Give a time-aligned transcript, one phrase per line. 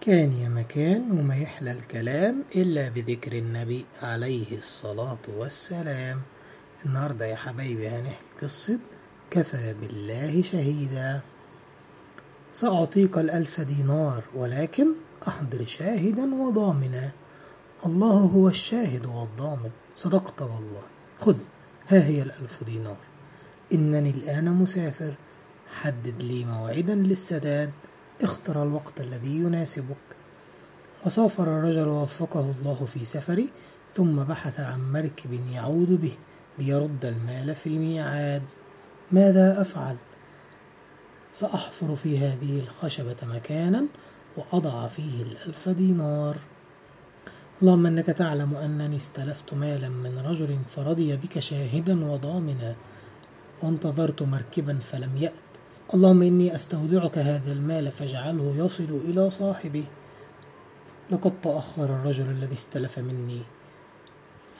[0.00, 6.20] كان يا مكان وما يحلى الكلام إلا بذكر النبي عليه الصلاة والسلام.
[6.86, 8.78] النهاردة يا حبايبي هنحكي قصة
[9.30, 11.20] كفى بالله شهيدا.
[12.52, 14.86] سأعطيك الألف دينار ولكن
[15.28, 17.10] أحضر شاهدا وضامنا.
[17.86, 19.70] الله هو الشاهد والضامن.
[19.94, 20.82] صدقت والله.
[21.20, 21.36] خذ
[21.88, 22.96] ها هي الألف دينار.
[23.72, 25.14] إنني الآن مسافر.
[25.80, 27.70] حدد لي موعدا للسداد.
[28.22, 29.96] اختر الوقت الذي يناسبك.
[31.06, 33.44] وسافر الرجل ووفقه الله في سفره
[33.94, 36.16] ثم بحث عن مركب يعود به
[36.58, 38.42] ليرد المال في الميعاد.
[39.12, 39.96] ماذا أفعل؟
[41.32, 43.86] سأحفر في هذه الخشبة مكانا
[44.36, 46.36] وأضع فيه الألف دينار.
[47.62, 52.74] اللهم إنك تعلم أنني استلفت مالا من رجل فرضي بك شاهدا وضامنا
[53.62, 55.32] وانتظرت مركبا فلم يأت.
[55.94, 59.84] اللهم إني أستودعك هذا المال فاجعله يصل إلى صاحبه
[61.10, 63.42] لقد تأخر الرجل الذي استلف مني.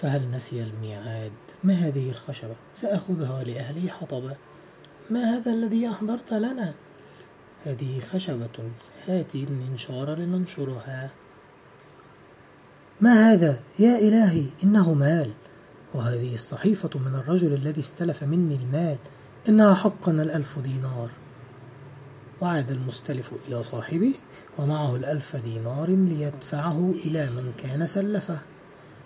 [0.00, 1.32] فهل نسي الميعاد؟
[1.64, 4.36] ما هذه الخشبة؟ سأخذها لأهلي حطبا.
[5.10, 6.74] ما هذا الذي أحضرت لنا؟
[7.64, 8.70] هذه خشبة
[9.08, 11.10] هات المنشار لننشرها
[13.00, 15.30] ما هذا؟ يا إلهي إنه مال.
[15.94, 18.98] وهذه الصحيفة من الرجل الذي استلف مني المال.
[19.48, 21.10] إنها حقا الألف دينار.
[22.40, 24.14] وعاد المستلف إلى صاحبه
[24.58, 28.38] ومعه الألف دينار ليدفعه إلى من كان سلفه.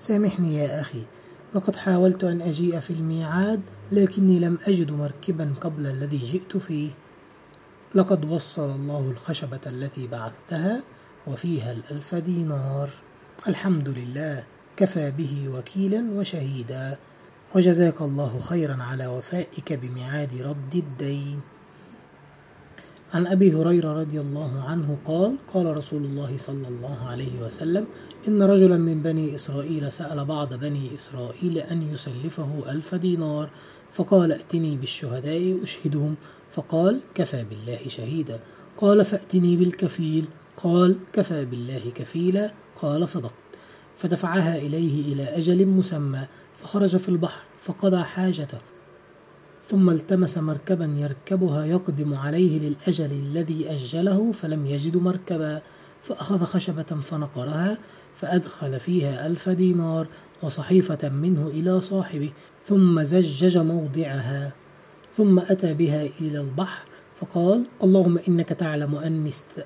[0.00, 1.02] سامحني يا أخي
[1.54, 3.60] لقد حاولت أن أجيء في الميعاد
[3.92, 6.90] لكني لم أجد مركبا قبل الذي جئت فيه.
[7.94, 10.82] لقد وصل الله الخشبة التي بعثتها
[11.26, 12.88] وفيها الألف دينار.
[13.48, 14.44] الحمد لله
[14.76, 16.98] كفى به وكيلا وشهيدا.
[17.54, 21.40] وجزاك الله خيرا على وفائك بميعاد رد الدين.
[23.14, 27.86] عن أبي هريرة رضي الله عنه قال قال رسول الله صلى الله عليه وسلم
[28.28, 33.50] إن رجلا من بني إسرائيل سأل بعض بني إسرائيل أن يسلفه ألف دينار
[33.92, 36.16] فقال ائتني بالشهداء أشهدهم.
[36.52, 38.40] فقال كفى بالله شهيدا.
[38.76, 40.24] قال فأتني بالكفيل.
[40.56, 42.52] قال كفى بالله كفيلا.
[42.76, 43.43] قال صدقت.
[43.98, 46.26] فدفعها إليه إلى أجل مسمى
[46.62, 48.58] فخرج في البحر فقضى حاجته
[49.68, 55.62] ثم التمس مركبا يركبها يقدم عليه للأجل الذي أجله فلم يجد مركبا
[56.02, 57.78] فأخذ خشبة فنقرها
[58.20, 60.06] فأدخل فيها ألف دينار
[60.42, 62.30] وصحيفة منه إلى صاحبه
[62.66, 64.52] ثم زجج موضعها
[65.12, 66.84] ثم أتى بها إلى البحر
[67.20, 69.64] فقال اللهم إنك تعلم أني است...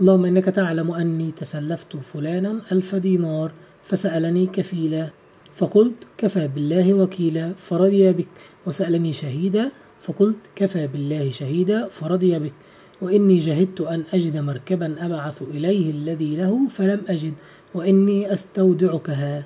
[0.00, 3.52] اللهم إنك تعلم أني تسلفت فلانا ألف دينار
[3.84, 5.10] فسألني كفيلا
[5.56, 8.28] فقلت كفى بالله وكيلا فرضي بك.
[8.66, 9.70] وسألني شهيدا
[10.02, 12.54] فقلت كفى بالله شهيدا فرضي بك.
[13.02, 17.34] وإني جهدت أن أجد مركبا أبعث إليه الذي له فلم أجد
[17.74, 19.44] وإني أستودعكها.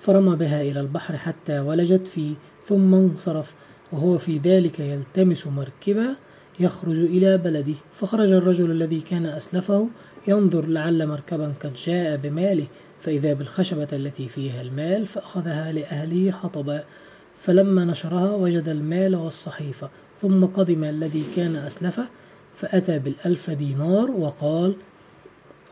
[0.00, 2.34] فرمى بها إلى البحر حتى ولجت فيه
[2.68, 3.52] ثم انصرف.
[3.92, 6.16] وهو في ذلك يلتمس مركبا
[6.60, 9.88] يخرج إلى بلده فخرج الرجل الذي كان أسلفه
[10.28, 12.66] ينظر لعل مركبا قد جاء بماله
[13.00, 16.84] فإذا بالخشبة التي فيها المال فأخذها لأهله حطبا
[17.40, 19.90] فلما نشرها وجد المال والصحيفة
[20.22, 22.08] ثم قدم الذي كان أسلفه
[22.56, 24.74] فأتى بالألف دينار وقال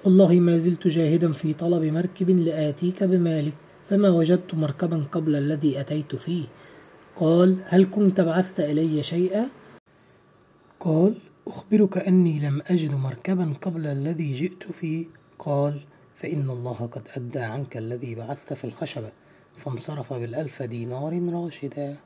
[0.04, 3.52] والله ما زلت جاهدا في طلب مركب لآتيك بمالك
[3.90, 6.44] فما وجدت مركبا قبل الذي أتيت فيه.
[7.16, 9.48] قال هل كنت بعثت إلي شيئا؟
[10.80, 15.06] قال أخبرك أني لم أجد مركبا قبل الذي جئت فيه.
[15.38, 15.80] قال
[16.16, 19.12] فإن الله قد أدى عنك الذي بعثت في الخشبة
[19.56, 21.96] فانصرف بالألف دينار راشدا.